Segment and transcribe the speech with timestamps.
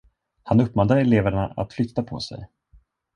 [0.43, 2.47] Han uppmanade eleverna att flytta på sig.